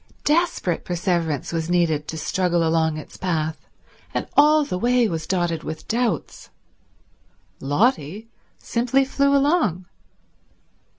Desperate 0.25 0.83
perseverance 0.83 1.53
was 1.53 1.69
needed 1.69 2.07
to 2.07 2.17
struggle 2.17 2.67
along 2.67 2.97
its 2.97 3.17
path, 3.17 3.67
and 4.15 4.25
all 4.35 4.65
the 4.65 4.79
way 4.79 5.07
was 5.07 5.27
dotted 5.27 5.63
with 5.63 5.87
doubts. 5.87 6.49
Lotty 7.59 8.27
simply 8.57 9.05
flew 9.05 9.35
along. 9.37 9.85